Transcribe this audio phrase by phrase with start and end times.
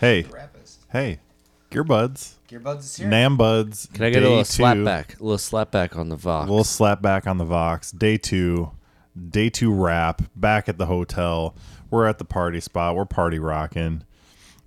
[0.00, 0.80] Hey, Rapist.
[0.90, 1.20] hey,
[1.70, 3.08] Gearbuds, Gearbuds is here.
[3.08, 3.92] Nambuds.
[3.92, 4.44] Can I get a little two.
[4.44, 5.20] slap back?
[5.20, 6.46] A little slap back on the Vox.
[6.48, 7.90] A little slap back on the Vox.
[7.92, 8.70] Day two,
[9.28, 10.22] day two wrap.
[10.34, 11.54] Back at the hotel.
[11.90, 12.96] We're at the party spot.
[12.96, 14.04] We're party rocking.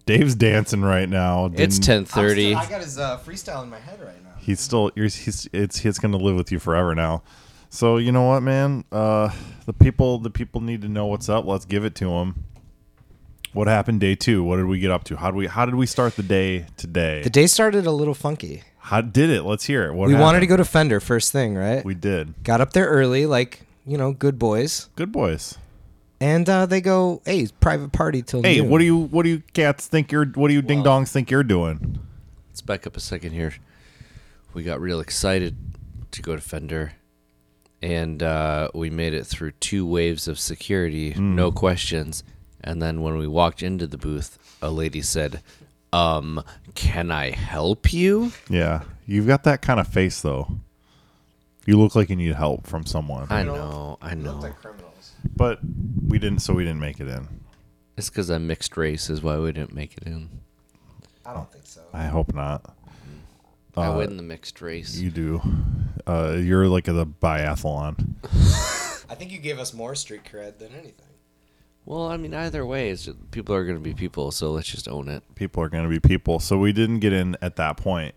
[0.06, 1.46] Dave's dancing right now.
[1.46, 2.52] it's Didn't- ten I'm thirty.
[2.52, 4.30] still- I got his uh, freestyle in my head right now.
[4.38, 4.92] He's still.
[4.96, 5.16] He's.
[5.16, 5.84] he's it's.
[5.84, 7.24] It's gonna live with you forever now.
[7.70, 8.84] So you know what, man?
[8.92, 9.30] Uh,
[9.66, 10.20] the people.
[10.20, 11.46] The people need to know what's up.
[11.46, 12.44] Let's give it to them.
[13.54, 14.44] What happened day two?
[14.44, 15.16] What did we get up to?
[15.16, 15.48] How did we?
[15.48, 17.22] How did we start the day today?
[17.24, 18.64] The day started a little funky.
[18.80, 19.44] How did it?
[19.44, 19.94] Let's hear it.
[19.94, 21.86] What we wanted to go to Fender first thing, right?
[21.86, 22.44] We did.
[22.44, 25.58] got up there early, like you know, good boys, Good boys.
[26.20, 29.24] and uh, they go, "Hey, it's private party till Hey, noon." what do you what
[29.24, 32.00] do you cats think you're what do you ding Well- dongs think you're doing?
[32.50, 33.54] Let's back up a second here.
[34.54, 35.56] We got real excited
[36.12, 36.94] to go to Fender,
[37.82, 42.24] and uh, we made it through two waves of security, no questions.
[42.64, 45.42] And then when we walked into the booth, a lady said,
[45.92, 46.44] "Um,
[46.76, 50.60] can I help you?" Yeah, you've got that kind of face though.
[51.66, 54.38] You look like you need help from someone, I know, I know.
[54.40, 55.12] Like criminals.
[55.36, 55.60] but
[56.08, 56.40] we didn't.
[56.40, 57.28] So we didn't make it in.
[57.96, 60.30] It's because I'm mixed race, is why we didn't make it in.
[61.26, 61.82] I don't think so.
[61.94, 62.76] I hope not.
[63.78, 64.98] I Uh, win the mixed race.
[64.98, 65.42] You do.
[66.06, 68.16] Uh, you're like the biathlon.
[69.10, 71.06] I think you gave us more street cred than anything.
[71.86, 74.70] Well, I mean, either way, it's just, people are going to be people, so let's
[74.70, 75.24] just own it.
[75.36, 76.40] People are going to be people.
[76.40, 78.16] So we didn't get in at that point.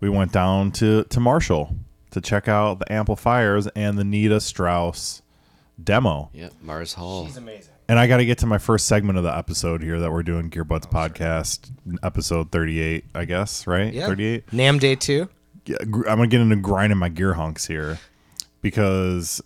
[0.00, 1.76] We went down to to Marshall
[2.10, 5.22] to check out the amplifiers and the Nita Strauss
[5.82, 6.30] demo.
[6.32, 7.26] Yep, Mars Hall.
[7.26, 7.72] She's amazing.
[7.88, 10.22] And I got to get to my first segment of the episode here that we're
[10.22, 11.70] doing Gearbuds oh, podcast,
[12.02, 13.92] episode 38, I guess, right?
[13.92, 14.06] Yeah.
[14.06, 14.46] 38.
[14.48, 15.28] NAMM day two.
[15.66, 17.98] Yeah, I'm going to get into grinding my gear hunks here
[18.62, 19.42] because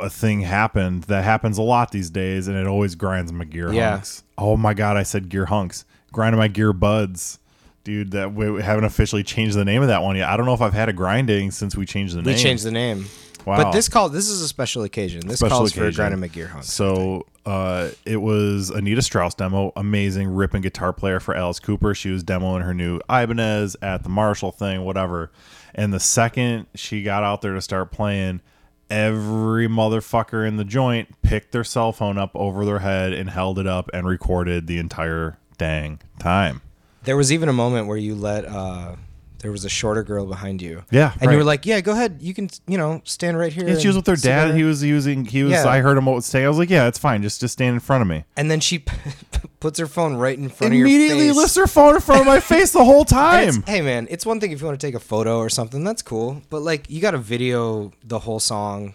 [0.00, 3.72] a thing happened that happens a lot these days and it always grinds my gear
[3.72, 3.92] Yeah.
[3.92, 4.22] hunks.
[4.36, 5.84] Oh my God, I said gear hunks.
[6.12, 7.38] Grinding my gear buds.
[7.84, 10.28] Dude, that we haven't officially changed the name of that one yet.
[10.28, 12.34] I don't know if I've had a grinding since we changed the We name.
[12.34, 13.06] We changed the name.
[13.46, 13.56] Wow.
[13.62, 15.26] But this call this is a special occasion.
[15.26, 16.10] This Special calls for grinding occasion.
[16.10, 16.64] grind and McGear hunt.
[16.66, 21.94] So uh, it was a Nita Strauss demo, amazing ripping guitar player for Alice Cooper.
[21.94, 25.30] She was demoing her new Ibanez at the Marshall thing, whatever.
[25.74, 28.42] And the second she got out there to start playing,
[28.90, 33.58] every motherfucker in the joint picked their cell phone up over their head and held
[33.58, 36.60] it up and recorded the entire dang time.
[37.04, 38.96] There was even a moment where you let uh
[39.40, 40.84] there was a shorter girl behind you.
[40.90, 42.18] Yeah, And you were like, "Yeah, go ahead.
[42.20, 44.48] You can, you know, stand right here." Yeah, she was with her dad.
[44.48, 45.24] there." He was using.
[45.24, 45.52] He was.
[45.52, 45.66] Yeah.
[45.68, 46.44] I heard him say.
[46.44, 47.22] I was like, "Yeah, it's fine.
[47.22, 48.84] Just, just stand in front of me." And then she
[49.60, 50.94] puts her phone right in front of your face.
[50.96, 53.62] Immediately lifts her phone in front of my face the whole time.
[53.66, 56.02] hey man, it's one thing if you want to take a photo or something, that's
[56.02, 56.42] cool.
[56.50, 58.94] But like, you got to video the whole song,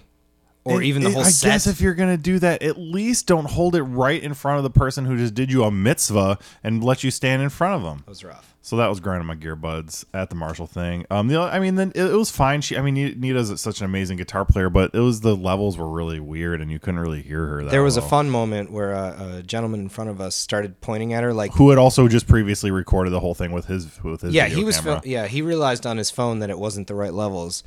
[0.63, 1.47] or It- even the it- whole I set.
[1.49, 4.63] guess if you're gonna do that, at least don't hold it right in front of
[4.63, 7.83] the person who just did you a mitzvah and let you stand in front of
[7.83, 7.99] them.
[7.99, 8.54] that was rough.
[8.65, 11.05] So that was grinding my gear buds at the Marshall thing.
[11.11, 12.61] Um, the I mean, then it, it was fine.
[12.61, 15.87] She, I mean, Nita's such an amazing guitar player, but it was the levels were
[15.87, 17.63] really weird and you couldn't really hear her.
[17.63, 20.81] That There was a fun moment where a, a gentleman in front of us started
[20.81, 24.01] pointing at her like, who had also just previously recorded the whole thing with his
[24.03, 26.87] with his yeah, he was, fil- yeah, he realized on his phone that it wasn't
[26.87, 27.63] the right levels,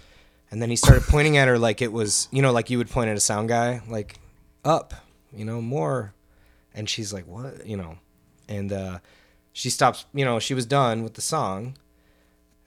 [0.50, 2.90] and then he started pointing at her like it was, you know, like you would
[2.90, 4.18] point at a sound guy, like
[4.64, 4.94] up,
[5.32, 6.12] you know, more,
[6.74, 7.98] and she's like, what, you know,
[8.48, 8.98] and uh,
[9.58, 11.76] she stops, you know, she was done with the song,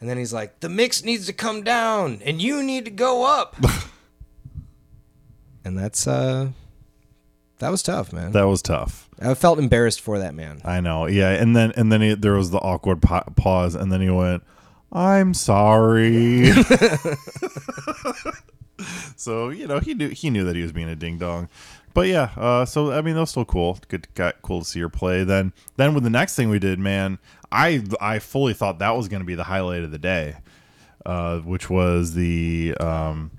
[0.02, 3.24] and then he's like, the mix needs to come down, and you need to go
[3.24, 3.56] up,
[5.64, 6.50] and that's uh,
[7.60, 8.34] that was tough, man.
[8.34, 9.08] that was tough.
[9.22, 10.60] I felt embarrassed for that man.
[10.66, 11.08] I know.
[11.08, 14.10] Yeah, and then and then he, there was the awkward pa- pause, and then he
[14.10, 14.44] went,
[14.92, 16.52] "I'm sorry."
[19.16, 21.48] so you know he knew he knew that he was being a ding dong,
[21.94, 22.32] but yeah.
[22.36, 23.80] Uh, so I mean, was still cool.
[23.88, 25.24] Good, got cool to see her play.
[25.24, 27.20] Then then with the next thing we did, man,
[27.52, 30.36] I I fully thought that was going to be the highlight of the day,
[31.06, 33.32] uh, which was the um,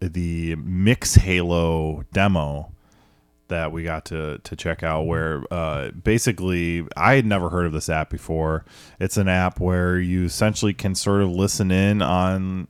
[0.00, 2.72] the Mix Halo demo
[3.48, 7.72] that we got to to check out where uh, basically I had never heard of
[7.72, 8.64] this app before.
[8.98, 12.68] It's an app where you essentially can sort of listen in on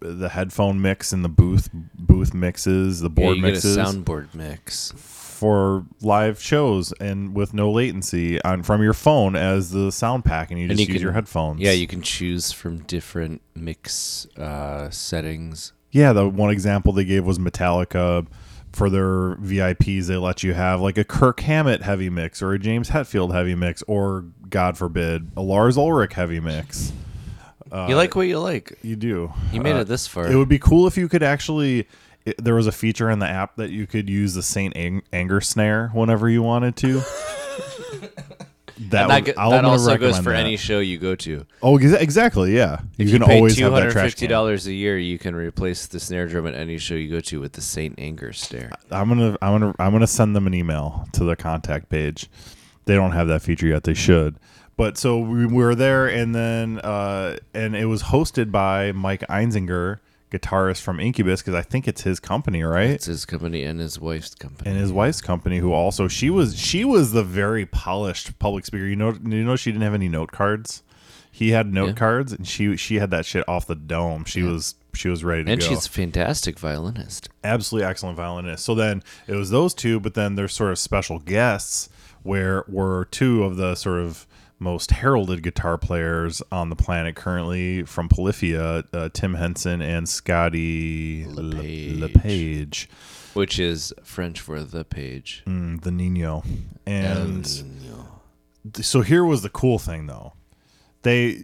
[0.00, 1.68] the headphone mix and the booth
[1.98, 4.92] booth mixes, the Yeah, board you mixes soundboard mix.
[4.96, 10.50] for live shows and with no latency on from your phone as the sound pack,
[10.50, 11.60] and you And just you use can- your headphones.
[11.60, 15.72] Yeah, you can choose from different mix uh, settings.
[15.92, 18.26] Yeah, the one example they gave was Metallica.
[18.72, 22.58] For their VIPs, they let you have like a Kirk Hammett heavy mix or a
[22.58, 26.92] James Hetfield heavy mix or, God forbid, a Lars Ulrich heavy mix.
[27.72, 28.78] You like what you like.
[28.82, 29.32] You do.
[29.52, 30.26] You made Uh, it this far.
[30.30, 31.86] It would be cool if you could actually.
[32.26, 35.02] It, there was a feature in the app that you could use the Saint Ang-
[35.12, 37.00] Anger snare whenever you wanted to.
[38.90, 40.40] that, that, would- that also goes for that.
[40.40, 41.46] any show you go to.
[41.62, 42.54] Oh, exactly.
[42.56, 44.28] Yeah, you If can pay always that trash can.
[44.28, 47.40] $250 a year, you can replace the snare drum at any show you go to
[47.40, 48.70] with the Saint Anger stare.
[48.90, 52.28] I'm gonna I'm gonna I'm gonna send them an email to the contact page.
[52.86, 53.84] They don't have that feature yet.
[53.84, 54.36] They should.
[54.80, 59.98] But so we were there, and then uh, and it was hosted by Mike Einziger,
[60.32, 62.88] guitarist from Incubus, because I think it's his company, right?
[62.88, 64.70] It's his company and his wife's company.
[64.70, 68.86] and his wife's company, who also she was she was the very polished public speaker.
[68.86, 70.82] You know, you know she didn't have any note cards.
[71.30, 71.92] He had note Yeah.
[71.96, 74.24] cards, and she she had that shit off the dome.
[74.24, 75.52] She was she was ready to go.
[75.52, 75.66] and go.
[75.68, 77.28] she's a fantastic violinist.
[77.44, 78.64] absolutely excellent violinist.
[78.64, 81.90] So then it was those two, but then there's sort of special guests
[82.22, 84.26] where were two of the sort of
[84.60, 91.24] most heralded guitar players on the planet currently from Polyphia, uh, Tim Henson and Scotty
[91.26, 91.94] LePage.
[91.98, 92.88] Le- LePage,
[93.34, 95.42] Which is French for the page.
[95.46, 96.44] mm, the Nino.
[96.86, 97.46] And
[98.82, 100.34] so here was the cool thing though.
[101.02, 101.40] They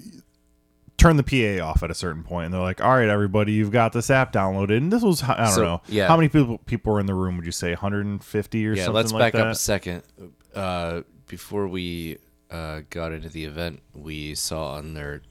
[0.98, 1.22] turned the
[1.58, 4.10] PA off at a certain point and they're like, "All right, everybody, you've got this
[4.10, 5.82] app downloaded." And this was I don't So, know.
[5.88, 6.08] yeah.
[6.08, 7.70] How many people people were in the room, would you say?
[7.70, 8.78] 150 or something?
[8.78, 9.46] yeah, something let's like back that?
[9.46, 10.02] up a second.
[10.54, 12.18] Uh, before we
[12.50, 15.22] uh, got into the event, we saw on their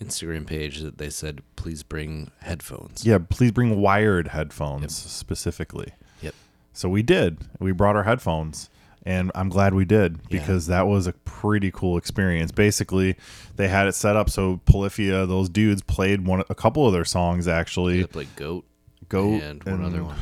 [0.00, 5.92] Instagram page that they said, "Please bring headphones." Yeah, please bring wired headphones specifically.
[6.22, 6.34] Yep.
[6.72, 7.38] So we did.
[7.58, 8.70] We brought our headphones,
[9.04, 10.40] and I'm glad we did Yeah.
[10.40, 12.50] because that was a pretty cool experience.
[12.50, 13.16] Basically,
[13.56, 17.04] they had it set up so Polyphia, those dudes played one, a couple of their
[17.04, 18.00] songs actually.
[18.00, 18.64] They played Goat
[19.08, 20.16] Goat and one other one,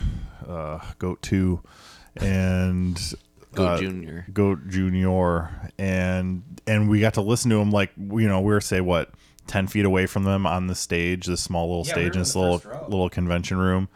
[0.49, 1.61] uh, Goat Two,
[2.17, 3.15] and
[3.55, 4.27] Goat uh, Junior.
[4.33, 8.61] Goat Junior, and and we got to listen to him like you know we were
[8.61, 9.11] say what
[9.47, 12.19] ten feet away from them on the stage, this small little Yeah, stage in in
[12.21, 12.87] this little row.
[12.89, 13.89] little convention room.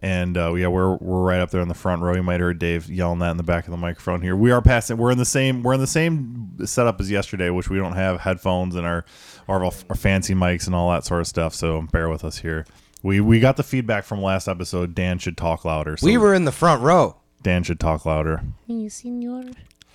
[0.00, 2.14] And uh, yeah, we're we're right up there in the front row.
[2.14, 4.36] You might have heard Dave yelling that in the back of the microphone here.
[4.36, 4.96] We are passing.
[4.96, 5.64] We're in the same.
[5.64, 9.04] We're in the same setup as yesterday, which we don't have headphones and our
[9.48, 11.52] our, our fancy mics and all that sort of stuff.
[11.52, 12.64] So bear with us here.
[13.02, 14.94] We we got the feedback from last episode.
[14.94, 15.96] Dan should talk louder.
[15.96, 17.16] So we were in the front row.
[17.48, 18.42] Dan should talk louder.
[18.66, 19.42] Hey, senor.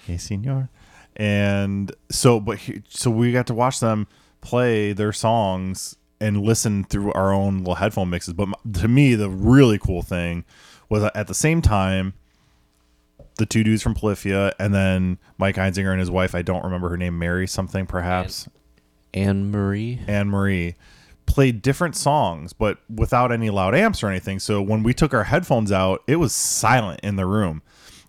[0.08, 0.70] Hey, senor.
[1.16, 4.08] And so, but he, so we got to watch them
[4.42, 8.34] play their songs and listen through our own little headphone mixes.
[8.34, 10.46] But m- to me, the really cool thing
[10.90, 12.16] was at the same time,
[13.38, 16.90] the two dudes from Polyphia and then Mike Einziger and his wife, I don't remember
[16.90, 18.50] her name, Mary something perhaps,
[19.14, 20.00] Anne Marie.
[20.08, 20.74] Anne Marie,
[21.26, 24.40] played different songs, but without any loud amps or anything.
[24.40, 27.62] So when we took our headphones out, it was silent in the room.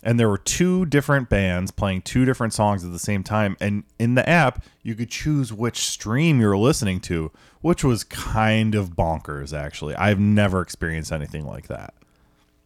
[0.03, 3.57] And there were two different bands playing two different songs at the same time.
[3.59, 7.31] And in the app, you could choose which stream you were listening to,
[7.61, 9.95] which was kind of bonkers, actually.
[9.95, 11.95] I've never experienced anything like that.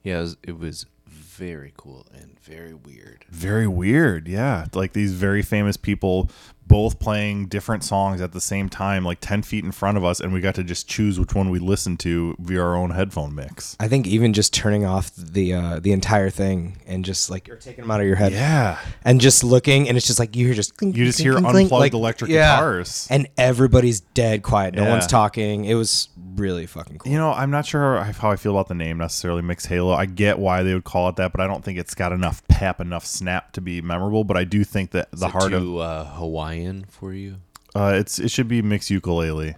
[0.04, 3.24] Yeah, it was, it was very cool and very weird.
[3.30, 4.66] Very weird, yeah.
[4.74, 6.30] Like these very famous people
[6.70, 10.22] both playing different songs at the same time, like 10 feet in front of us,
[10.22, 13.36] and we got to just choose which one we listened to via our own headphone
[13.36, 13.76] mix.
[13.80, 17.58] I think even just turning off the uh, the entire thing and just like you're
[17.58, 18.78] taking them out of your head Yeah.
[19.04, 21.42] and just looking and it's just like you hear just clink, You just clink, hear
[21.42, 22.56] clink, unplugged like, electric yeah.
[22.56, 23.08] guitars.
[23.10, 24.76] and everybody's dead quiet.
[24.76, 24.90] No Yeah.
[24.92, 25.66] one's talking.
[25.66, 27.12] It was really fucking cool.
[27.12, 29.92] You know, I'm not sure how I feel about the name necessarily, Mix Halo.
[29.94, 32.42] I get why they would call it that, but I don't think it's got enough
[32.60, 34.26] pep, enough snap to be memorable.
[34.26, 37.38] But I do think that the Is heart of uh, Hawaiian for you.
[37.74, 39.56] Uh, it's it should be mixed ukulele.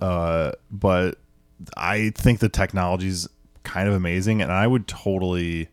[0.00, 1.18] Uh, but
[1.76, 3.28] I think the technology's
[3.62, 5.68] kind of amazing, and I would totally,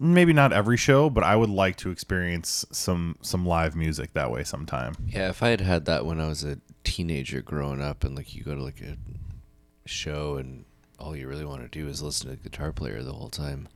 [0.00, 4.30] maybe not every show, but I would like to experience some some live music that
[4.30, 4.94] way sometime.
[5.06, 8.34] Yeah, if I had had that when I was a teenager growing up, and like
[8.34, 8.96] you go to like a
[9.86, 10.64] show and
[10.98, 13.68] all you really want to do is listen to the guitar player the whole time,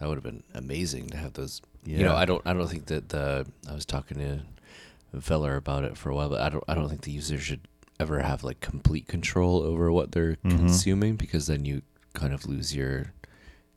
[0.00, 1.62] that would have been amazing to have those.
[1.84, 3.46] You know, I don't, I don't think that the.
[3.68, 4.40] I was talking to
[5.14, 7.60] Veller about it for a while, but I don't, I don't think the user should
[7.98, 10.56] ever have like complete control over what they're Mm-hmm.
[10.58, 11.82] consuming because then you
[12.14, 13.12] kind of lose your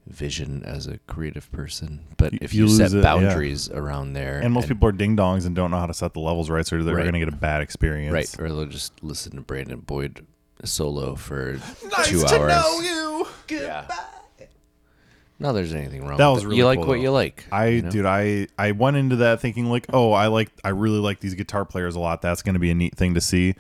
[0.08, 2.02] vision as a creative person.
[2.18, 3.04] But You- if you you, set lose it, yeah.
[3.04, 6.14] boundaries around there, And most people are ding dongs and don't know how to set
[6.14, 7.04] the levels right, so they're Right.
[7.04, 8.14] going to get a bad experience.
[8.14, 10.26] Right, or they'll just listen to Brandon Boyd
[10.66, 12.12] solo for two hours.
[12.24, 13.28] Nice to know you.
[13.62, 13.88] Yeah.
[15.44, 16.18] Not there's anything wrong.
[16.18, 16.48] That with was it.
[16.48, 17.02] really you like cool, what though.
[17.02, 17.46] you like.
[17.52, 17.92] I you know?
[17.92, 21.36] dude, I I went into that thinking like, oh, I like, I really like these
[21.36, 22.22] guitar players a lot.
[22.22, 23.54] That's going to be a neat thing to see.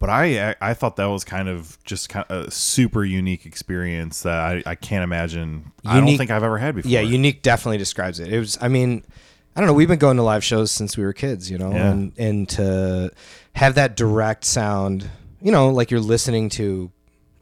[0.00, 4.22] But I I thought that was kind of just kind of a super unique experience
[4.22, 5.72] that I, I can't imagine.
[5.86, 6.90] I don't Unique- think I've ever had before.
[6.90, 8.32] Yeah, unique definitely describes it.
[8.32, 8.58] It was.
[8.60, 9.04] I mean,
[9.56, 9.74] I don't know.
[9.74, 11.90] We've been going to live shows since we were kids, you know, Yeah.
[11.90, 13.10] and and to
[13.54, 15.08] have that direct sound,
[15.40, 16.90] you know, like you're listening to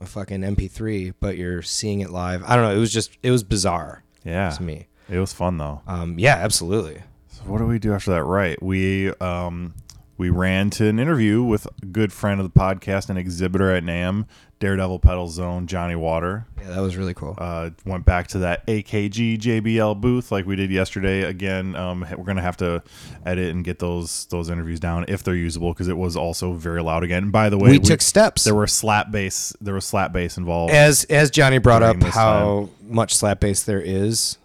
[0.01, 2.43] a fucking MP3, but you're seeing it live.
[2.45, 2.77] I don't know.
[2.77, 4.51] It was just it was bizarre yeah.
[4.51, 4.89] to me.
[5.09, 5.83] It was fun though.
[5.87, 7.03] Um, yeah, absolutely.
[7.29, 8.25] So what do we do after that?
[8.25, 8.61] Right.
[8.63, 9.75] We um
[10.19, 13.85] we ran to an interview with a good friend of the podcast and exhibitor at
[13.85, 14.27] NAMM,
[14.59, 16.47] Daredevil Pedal Zone, Johnny Water.
[16.61, 17.35] Yeah, that was really cool.
[17.37, 21.23] Uh, went back to that AKG JBL booth like we did yesterday.
[21.23, 22.83] Again, um, we're gonna have to
[23.25, 26.83] edit and get those those interviews down if they're usable because it was also very
[26.83, 27.25] loud again.
[27.25, 28.45] And by the way, we, took steps.
[28.45, 29.55] There were slap bass.
[29.61, 30.73] There was slap bass involved.
[30.73, 34.39] as as Johnny brought up how much slap bass there is.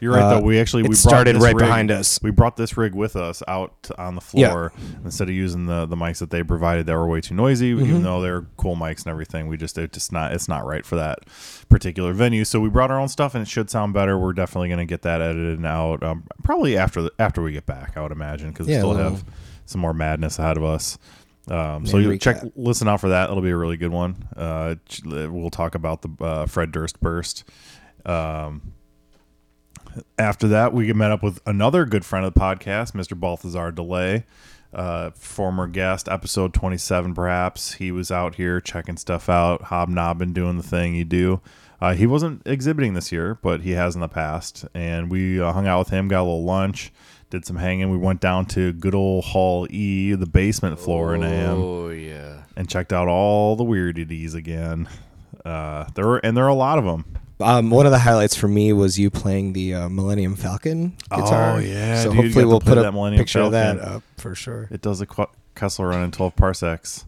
[0.00, 0.40] You're right Uh, though.
[0.44, 2.18] We actually we brought started right rig- behind us.
[2.22, 4.50] We brought this rig with us out on the Yeah.
[4.50, 4.72] floor
[5.04, 7.74] instead of using the the mics that they provided that were way too noisy.
[7.74, 7.84] Mm-hmm.
[7.86, 10.84] Even though they're cool mics and everything, we just it just not it's not right
[10.84, 11.20] for that
[11.68, 12.44] particular venue.
[12.44, 14.18] So we brought our own stuff and it should sound better.
[14.18, 17.52] We're definitely going to get that edited and out um, probably after the, after we
[17.52, 17.96] get back.
[17.96, 19.24] I would imagine because Yeah, we still well- have
[19.66, 20.98] some more madness ahead of us.
[21.46, 23.28] Um, so you check listen out for that.
[23.30, 24.16] It'll be a really good one.
[24.34, 27.44] Uh, we'll talk about the uh, Fred Durst burst.
[28.06, 28.72] Um,
[30.18, 33.18] after that, we met up with another good friend of the podcast, Mr.
[33.18, 34.24] Balthazar Delay,
[34.72, 37.74] uh, former guest, episode 27, perhaps.
[37.74, 41.40] He was out here checking stuff out, hobnobbing, doing the thing you do.
[41.80, 44.64] Uh, he wasn't exhibiting this year, but he has in the past.
[44.74, 46.92] And we uh, hung out with him, got a little lunch,
[47.30, 47.90] did some hanging.
[47.90, 52.44] We went down to good old Hall E, the basement floor in AM Oh yeah.
[52.56, 54.88] and checked out all the weirdities again.
[55.44, 57.04] Uh, there were, and there are a lot of them.
[57.40, 61.56] Um, one of the highlights for me was you playing the uh, Millennium Falcon guitar.
[61.56, 64.34] Oh, yeah, so dude, hopefully we'll put that a Millennium picture of that up for
[64.34, 64.68] sure.
[64.70, 67.06] It does a Qu- Kessel run in 12 parsecs.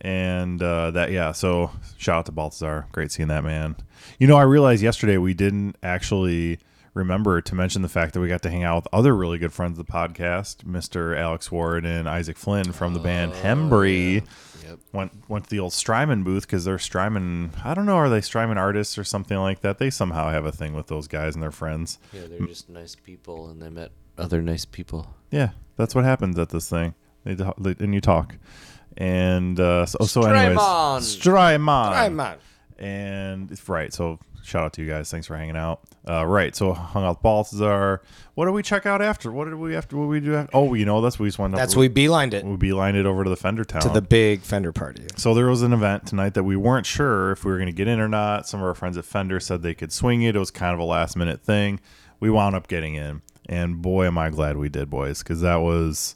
[0.00, 2.86] And uh, that, yeah, so shout out to Balthazar.
[2.92, 3.76] Great seeing that man.
[4.18, 6.58] You know, I realized yesterday we didn't actually
[6.94, 9.52] remember to mention the fact that we got to hang out with other really good
[9.52, 11.16] friends of the podcast, Mr.
[11.16, 14.24] Alex Ward and Isaac Flynn from the band Hembry.
[14.66, 14.78] Yep.
[14.92, 17.52] Went went to the old Strymon booth because they're Strymon.
[17.64, 19.78] I don't know, are they Strymon artists or something like that?
[19.78, 21.98] They somehow have a thing with those guys and their friends.
[22.12, 25.14] Yeah, they're just nice people, and they met other nice people.
[25.30, 26.94] Yeah, that's what happens at this thing.
[27.24, 28.36] They, they and you talk,
[28.96, 31.02] and uh, so, so anyways, Strymon.
[31.02, 31.92] Strymon.
[32.20, 32.38] I'm
[32.78, 33.92] and right.
[33.92, 35.10] So shout out to you guys.
[35.10, 35.80] Thanks for hanging out.
[36.08, 36.54] Uh, right.
[36.54, 38.00] So hung out with Balthazar.
[38.34, 39.32] What did we check out after?
[39.32, 39.96] What did we after?
[39.96, 40.36] What did we do?
[40.36, 40.50] After?
[40.56, 41.54] Oh, you know that's what we just went.
[41.54, 44.02] That's up, we beelined it we beelined it over to the Fender Town to the
[44.02, 45.02] big Fender party.
[45.16, 47.72] so there was an event tonight that we weren't sure if we were going to
[47.72, 48.46] get in or not.
[48.48, 50.36] Some of our friends at Fender said they could swing it.
[50.36, 51.80] It was kind of a last minute thing.
[52.20, 55.56] We wound up getting in, and boy, am I glad we did, boys, because that
[55.56, 56.14] was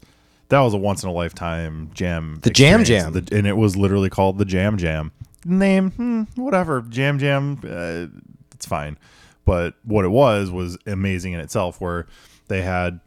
[0.51, 2.39] that was a once in a lifetime jam.
[2.43, 3.13] The Jam experience.
[3.15, 3.25] Jam.
[3.25, 5.13] The- and it was literally called the Jam Jam.
[5.45, 7.61] Name, hmm, whatever, Jam Jam.
[7.65, 8.07] Uh,
[8.53, 8.99] it's fine,
[9.45, 11.81] but what it was was amazing in itself.
[11.81, 12.07] Where
[12.49, 13.01] they had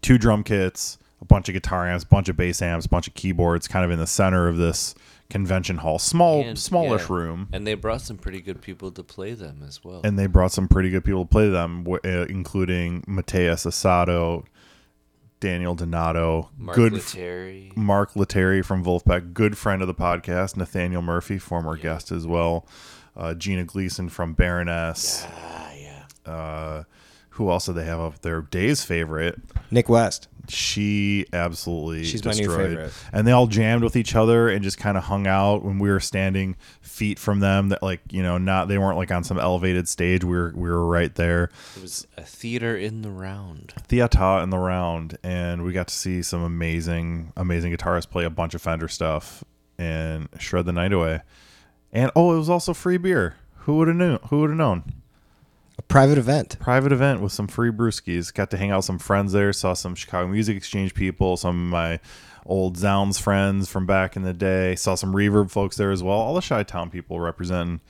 [0.00, 3.06] two drum kits, a bunch of guitar amps, a bunch of bass amps, a bunch
[3.06, 4.94] of keyboards, kind of in the center of this
[5.30, 7.48] convention hall, small, And, smallish yeah, room.
[7.52, 10.02] And they brought some pretty good people to play them as well.
[10.04, 14.44] And they brought some pretty good people to play them, uh, including Mateus Asato,
[15.42, 17.72] Daniel Donato, Mark good f- Lettieri.
[17.74, 22.64] Mark Lettieri from Wolfpack, good friend of the podcast, Nathaniel Murphy, former guest as well,
[23.16, 25.26] uh, Gina Gleason from Baroness.
[25.28, 26.04] Ah, yeah.
[26.32, 26.84] Uh,
[27.30, 28.40] who else did they have up there?
[28.42, 30.28] Day's favorite, Nick West.
[30.48, 32.68] She absolutely She's my new destroyed.
[32.70, 32.92] favorite.
[33.12, 35.88] and they all jammed with each other and just kind of hung out when we
[35.90, 39.38] were standing feet from them that like you know not they weren't like on some
[39.38, 43.72] elevated stage we were we were right there It was a theater in the round.
[43.86, 48.30] theater in the round and we got to see some amazing amazing guitarists play a
[48.30, 49.44] bunch of fender stuff
[49.78, 51.22] and shred the night away
[51.92, 54.18] and oh it was also free beer who would have known?
[54.28, 54.82] who would have known
[55.78, 56.58] A private event.
[56.60, 58.32] private event with some free brewskis.
[58.32, 59.52] Got to hang out with some friends there.
[59.52, 62.00] Saw some Chicago Music Exchange people, some of my
[62.44, 64.74] old Zounds friends from back in the day.
[64.74, 66.16] Saw some Reverb folks there as well.
[66.16, 67.80] All the Chi Town people representing.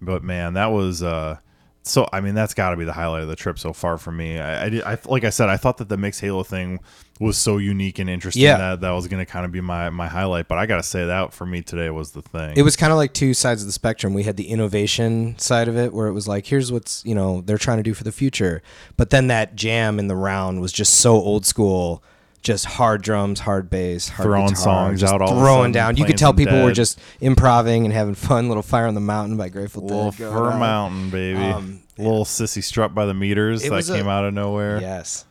[0.00, 1.38] But man, that was uh,
[1.82, 2.08] so.
[2.12, 4.38] I mean, that's got to be the highlight of the trip so far for me.
[4.38, 6.80] I, I, did, I like I said, I thought that the Mix Halo thing
[7.20, 8.58] was so unique and interesting Yeah.
[8.58, 10.46] that that was going to kind of be my my highlight.
[10.48, 12.54] But I got to say that for me today was the thing.
[12.56, 14.14] It was kind of like two sides of the spectrum.
[14.14, 17.40] We had the innovation side of it, where it was like, here's what's you know
[17.40, 18.62] they're trying to do for the future,
[18.96, 22.02] but then that jam in the round was just so old school,
[22.42, 25.72] just hard drums, hard bass, hard Throwing guitar, songs out all of a throwing sudden,
[25.72, 25.96] down.
[25.96, 28.48] You could tell some people were just improvising and having fun.
[28.48, 29.94] Little Fire on the Mountain by Grateful Dead.
[29.94, 30.58] Little Fur out.
[30.58, 31.38] Mountain, baby.
[31.40, 34.80] Um, Little Cissy Strut by the meters It that was a- came out of nowhere.
[34.80, 35.24] Yes.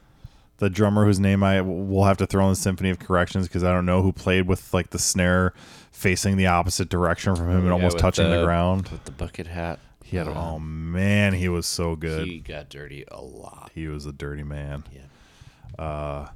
[0.57, 3.63] The drummer whose name I will have to throw in the Symphony of Corrections because
[3.63, 5.53] I don't know who played with like the snare
[5.91, 8.89] facing the opposite direction from him and Yeah, almost touching the, the- ground.
[8.89, 9.79] With the bucket hat.
[10.03, 12.25] He had Uh, oh man, he was so good.
[12.27, 13.71] He He, got dirty a lot.
[13.75, 14.83] He was a dirty man.
[14.93, 15.83] Yeah.
[15.83, 16.27] Uh,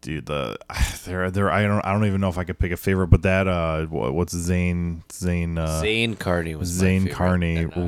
[0.00, 0.56] dude, the
[1.04, 3.22] there there I don't I don't even know if I could pick a favorite, but
[3.22, 7.80] that uh, what's Zane Zane uh, Zane Carney was Zane Carney and, uh,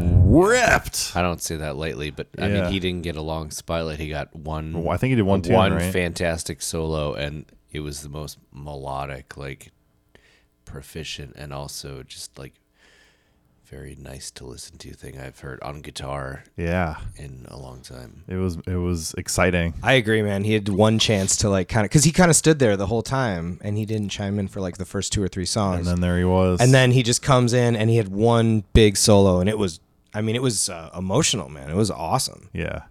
[0.49, 1.13] ripped.
[1.15, 2.63] I don't say that lightly, but I Yeah.
[2.63, 3.99] mean he didn't get a long spotlight.
[3.99, 4.73] He got one.
[4.85, 5.93] Well, I think he did one tune, one right?
[5.93, 9.73] fantastic solo, and it was the most melodic, like
[10.65, 12.55] proficient, and also just like
[13.69, 18.25] very nice to listen to thing I've heard on guitar Yeah, in a long time.
[18.29, 19.75] it was it was exciting.
[19.83, 20.45] I agree, man.
[20.45, 22.87] He had one chance to like kind of because he kind of stood there the
[22.87, 25.79] whole time and he didn't chime in for like the first two or three songs.
[25.79, 26.61] And then there he was.
[26.61, 29.81] and then he just comes in and he had one big solo and it was
[30.15, 32.83] i mean it was uh, emotional man it was awesome Yeah.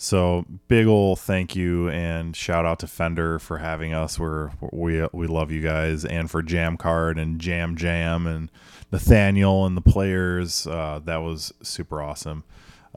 [0.00, 4.16] So big ol' thank you and shout out to Fender for having us.
[4.16, 8.48] We're we we love you guys and for Jam Card and Jam Jam and
[8.92, 10.66] Nathaniel and the players.
[10.66, 12.44] Uh, that was super awesome.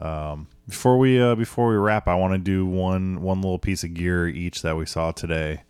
[0.02, 3.84] Um, before we uh, before we wrap, I want to do one one little piece
[3.84, 5.64] of gear each that we saw today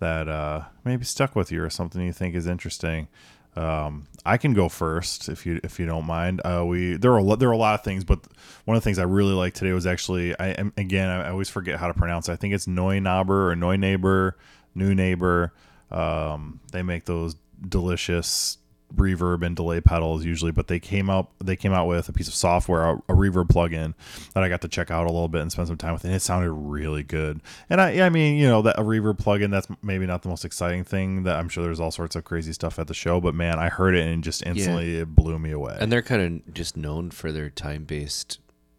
[0.00, 3.08] that uh, maybe stuck with you or something you think is interesting.
[3.56, 6.40] Um, I can go first if you if you don't mind.
[6.44, 8.20] Uh, we there are a lot, there are a lot of things, but
[8.64, 11.48] one of the things I really liked today was actually I am- again I always
[11.48, 12.28] forget how to pronounce.
[12.28, 12.32] it.
[12.32, 14.36] I think it's Neunaber or Neuneighbor,
[14.74, 15.52] New Neighbor.
[15.90, 18.58] Um, they make those delicious
[18.94, 22.28] reverb and delay pedals usually, but they came out they came out with a piece
[22.28, 23.94] of software, a, a reverb plugin
[24.34, 26.14] that I got to check out a little bit and spend some time with, and
[26.14, 27.40] it sounded really good.
[27.68, 30.44] And I, I mean, you know, that a reverb plugin that's maybe not the most
[30.44, 31.24] exciting thing.
[31.24, 33.68] That I'm sure there's all sorts of crazy stuff at the show, but man, I
[33.68, 35.76] heard it and just instantly it blew me away.
[35.80, 38.38] And they're kind of just known for their time-based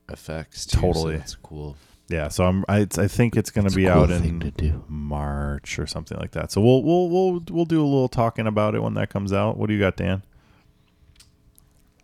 [0.10, 0.66] effects.
[0.66, 1.14] Too, Totally.
[1.14, 1.78] so that's cool.
[2.10, 4.84] Yeah, so I'm I, I think it's gonna be cool out to in.
[4.88, 6.52] March or something like that.
[6.52, 9.58] So we'll we'll we'll we'll do a little talking about it when that comes out.
[9.58, 10.24] What do you got, Dan?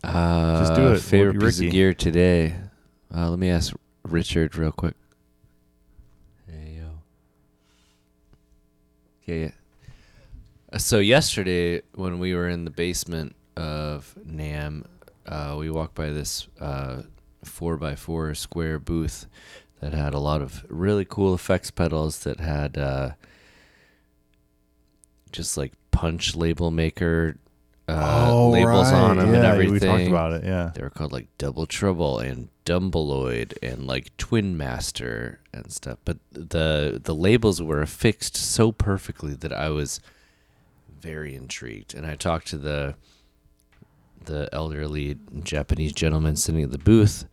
[0.03, 0.99] Uh, Just do it.
[1.01, 1.67] Favorite piece Ricky.
[1.67, 2.55] of gear today.
[3.15, 4.93] Uh, let me ask Richard real quick.
[6.47, 6.89] Hey yo.
[9.25, 9.51] Yeah, yeah.
[10.71, 14.85] Uh, So yesterday, when we were in the basement of NAMM,
[15.25, 17.01] uh, we walked by this uh,
[17.43, 19.25] four by four square booth
[19.81, 23.11] that had a lot of really cool effects pedals that had uh,
[25.31, 27.37] just like punch label maker
[27.87, 29.73] uh, labels on them and Oh, everything.
[29.73, 30.43] We talked about it.
[30.43, 30.71] Yeah.
[30.73, 35.99] They were called like Double Trouble and Dumbleoid and like Twin Master and stuff.
[36.03, 39.99] But the the labels were affixed so perfectly that I was
[40.99, 41.93] very intrigued.
[41.93, 42.95] And I talked to the
[44.23, 47.25] the elderly Japanese gentleman sitting at the booth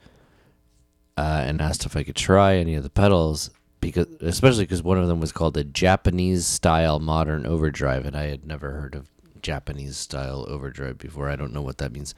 [1.16, 4.98] uh, and asked if I could try any of the pedals because especially because one
[4.98, 9.08] of them was called the Japanese style modern overdrive and I had never heard of
[9.42, 11.28] Japanese style overdrive before.
[11.28, 12.14] I don't know what that means.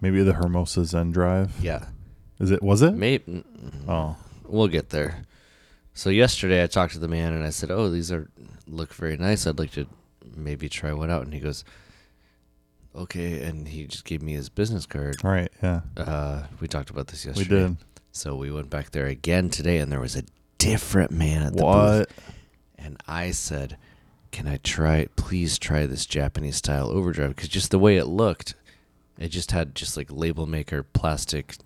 [0.00, 1.50] Maybe the Hermida Zendrive.
[1.60, 1.86] Yeah.
[2.40, 2.62] Is it?
[2.62, 2.92] Was it?
[2.94, 3.44] Maybe
[3.86, 5.24] Oh, we'll get there.
[5.94, 8.28] So yesterday I talked to the man and I said, "Oh, these are
[8.66, 9.46] look very nice.
[9.46, 9.86] I'd like to
[10.34, 11.64] maybe try one out." And he goes,
[12.96, 15.22] "Okay." And he just gave me his business card.
[15.22, 15.52] Right.
[15.62, 17.54] Yeah, Uh, we talked about this yesterday.
[17.54, 17.76] we did.
[18.12, 20.22] So we went back there again today, and there was a
[20.58, 22.08] different man at the What?
[22.08, 22.34] booth.
[22.76, 23.78] And I said,
[24.32, 25.06] "Can I try?
[25.16, 28.54] Please try this Japanese style overdrive because just the way it looked,
[29.18, 31.56] it just had just like label maker plastic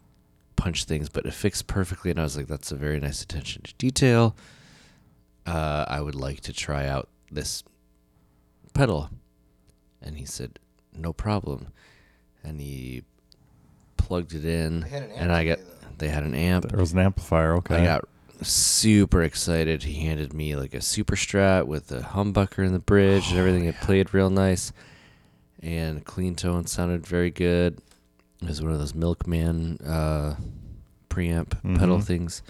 [0.55, 3.63] punch things, but it fixed perfectly." And I was like, "That's a very nice attention
[3.63, 4.37] to detail."
[5.47, 7.65] Uh, I would like to try out this
[8.73, 9.11] pedal,
[10.01, 10.61] and he said,
[10.93, 11.69] "No problem,"
[12.45, 13.03] and he
[13.97, 16.69] plugged it in, had an amp and I got today, they had an amp.
[16.69, 17.55] There was an amplifier.
[17.57, 17.77] Okay.
[17.77, 18.05] I got
[18.43, 19.83] super excited.
[19.85, 23.65] He handed me like a super strat with a humbucker in the bridge and everything.
[23.65, 24.73] It played real nice
[25.63, 27.81] and clean tone sounded very good.
[28.43, 30.37] It was one of those Milkman uh,
[31.09, 32.05] preamp pedal Mhm.
[32.05, 32.43] things.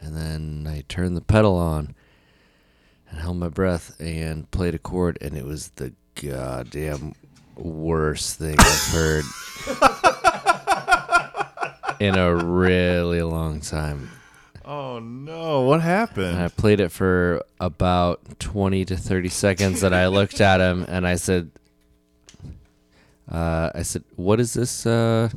[0.00, 1.94] And then I turned the pedal on
[3.10, 7.14] and held my breath and played a chord, and it was the goddamn
[7.56, 9.24] worst thing I've heard
[12.00, 14.10] in a really long time.
[14.64, 15.62] oh no!
[15.62, 16.34] What happened?
[16.34, 20.84] And I played it for about 20 to 30 seconds and I looked at him
[20.88, 21.50] and I said
[23.30, 25.28] uh, I said what is this uh,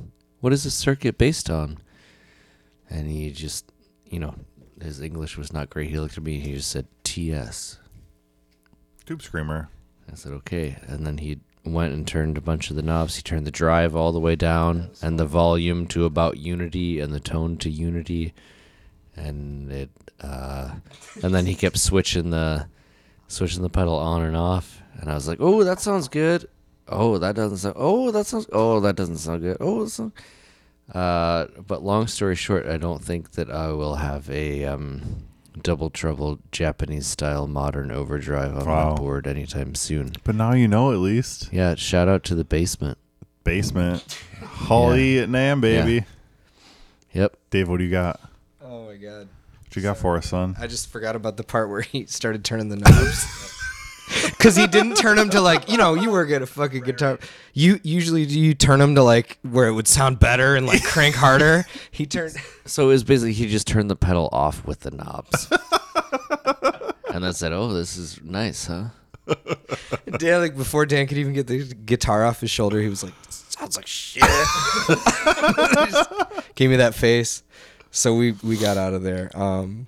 [0.41, 1.77] what is this circuit based on?
[2.89, 3.71] And he just,
[4.09, 4.35] you know,
[4.81, 5.89] his English was not great.
[5.89, 7.77] He looked at me and he just said TS.
[9.05, 9.69] Tube screamer.
[10.11, 13.15] I said okay, and then he went and turned a bunch of the knobs.
[13.15, 17.13] He turned the drive all the way down and the volume to about unity and
[17.13, 18.33] the tone to unity,
[19.15, 19.89] and it.
[20.21, 20.75] Uh,
[21.23, 22.67] and then he kept switching the,
[23.27, 26.47] switching the pedal on and off, and I was like, "Oh, that sounds good.
[26.87, 27.75] Oh, that doesn't sound.
[27.77, 28.47] Oh, that sounds.
[28.51, 29.57] Oh, that doesn't sound good.
[29.59, 30.11] Oh, sound."
[30.93, 35.28] Uh, but long story short, I don't think that I will have a um,
[35.61, 38.91] double trouble Japanese style modern overdrive on Wow.
[38.91, 40.13] my board anytime soon.
[40.23, 41.49] But now you know at least.
[41.51, 42.97] Yeah, shout out to the basement.
[43.43, 44.03] Basement.
[44.43, 46.05] Holly at NAMM, baby.
[47.13, 47.35] Yep.
[47.49, 48.19] Dave, what do you got?
[48.63, 49.27] Oh my god.
[49.63, 50.55] What you got for us, son?
[50.59, 53.55] I just forgot about the part where he started turning the knobs.
[54.39, 57.19] Cause he didn't turn him to like you know you work at a fucking guitar.
[57.53, 60.83] You usually do you turn him to like where it would sound better and like
[60.83, 61.65] crank harder.
[61.91, 62.35] He turned.
[62.65, 65.49] So it was basically he just turned the pedal off with the knobs.
[67.13, 68.85] and then said, "Oh, this is nice, huh?"
[70.17, 73.13] Dan like before Dan could even get the guitar off his shoulder, he was like,
[73.29, 74.23] "Sounds like shit."
[74.87, 76.09] Just
[76.55, 77.43] gave me that face.
[77.91, 79.29] So we we got out of there.
[79.35, 79.87] Um,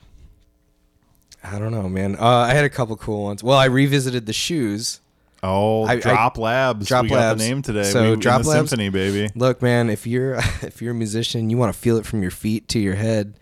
[1.44, 2.16] I don't know, man.
[2.20, 3.44] Uh, I had a couple cool ones.
[3.44, 5.00] Well, I revisited the shoes.
[5.44, 6.88] Oh, I- I- Drop Labs.
[6.88, 7.42] Drop we got Labs.
[7.42, 7.84] the name today.
[7.84, 9.30] So we, Drop the Labs- Symphony, baby.
[9.36, 12.32] Look, man, if you're if you're a musician, you want to feel it from your
[12.32, 13.34] feet to your head.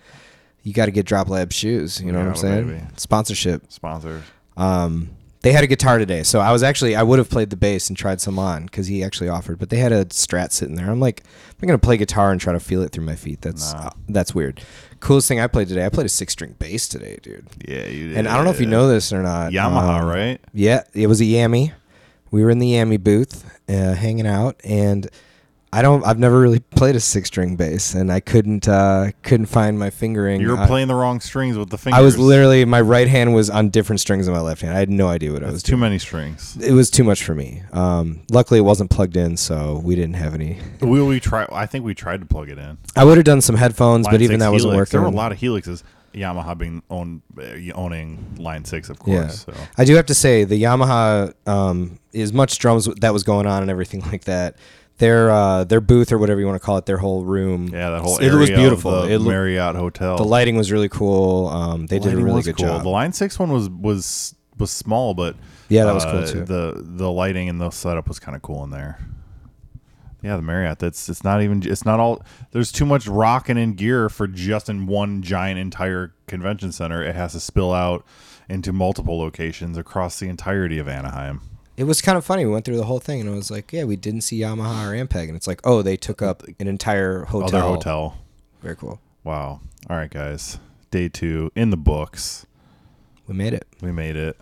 [0.64, 2.02] You got to get Drop Lab shoes.
[2.02, 2.68] You know what I'm saying?
[2.68, 2.82] baby.
[2.98, 3.64] Sponsorship.
[3.72, 4.24] Sponsor.
[4.58, 5.10] Um,
[5.42, 7.88] they had a guitar today, so I was actually I would have played the bass
[7.90, 10.90] and tried some on because he actually offered, but they had a Strat sitting there.
[10.90, 11.24] I'm like,
[11.62, 13.42] I'm gonna play guitar and try to feel it through my feet.
[13.42, 13.88] That's Nah.
[13.88, 14.62] uh, that's weird.
[15.00, 17.48] Coolest thing I played today, I played a six string bass today, dude.
[17.66, 18.18] Yeah, you did.
[18.18, 19.54] And I don't know if you know this or not.
[19.54, 20.42] Yamaha, um, right?
[20.54, 21.72] Yeah, it was a Yami.
[22.32, 25.10] We were in the Yami booth, uh, hanging out, and
[25.72, 26.04] I don't.
[26.04, 29.92] I've never really played a six string bass, and I couldn't uh, couldn't find my
[29.92, 30.42] fingering.
[30.42, 32.00] You were I- playing the wrong strings with the fingers.
[32.00, 34.76] I was literally my right hand was on different strings than my left hand.
[34.76, 35.82] I had no idea what I was too doing.
[35.82, 36.58] many strings.
[36.58, 37.62] It was too much for me.
[37.72, 40.60] Um, luckily, it wasn't plugged in, so we didn't have any.
[40.82, 41.46] We we try.
[41.52, 42.80] I think we tried to plug it in.
[42.96, 45.00] I would have done some headphones, but even that wasn't working.
[45.00, 45.84] There were a lot of helixes.
[46.14, 49.46] Yamaha being owned, uh, owning Line Six, of course.
[49.46, 49.54] So.
[49.78, 53.62] I do have to say the Yamaha, um, as much drums that was going on
[53.62, 54.56] and everything like that,
[55.00, 57.70] their uh, their booth or whatever you want to call it, their whole room.
[57.70, 58.92] Yeah, that whole it area was beautiful.
[59.02, 60.18] The it loo- Marriott Hotel.
[60.18, 61.48] the lighting was really cool.
[61.48, 62.68] Um, they did a really good cool.
[62.68, 62.84] job.
[62.84, 65.36] The Line Six one was was was small, but
[65.70, 66.44] Yeah, that was cool, uh, too.
[66.46, 69.00] The the lighting and the setup was kind of cool in there.
[70.22, 70.80] Yeah, the Marriott.
[70.80, 72.22] That's it's not even it's not all.
[72.52, 77.02] There's too much rocking in gear for just in one giant entire convention center.
[77.02, 78.06] It has to spill out
[78.50, 81.40] into multiple locations across the entirety of Anaheim.
[81.80, 82.46] It was kind of funny.
[82.46, 84.86] We went through the whole thing, and it was like, yeah, we didn't see Yamaha
[84.86, 87.48] or Ampeg, and it's like, oh, they took up an entire oh, hotel.
[87.48, 88.18] Other hotel.
[88.62, 89.00] Very cool.
[89.24, 89.62] Wow.
[89.90, 90.60] All right, guys.
[90.92, 92.46] Day two in the books.
[93.28, 93.66] We made it.
[93.80, 94.36] We made it.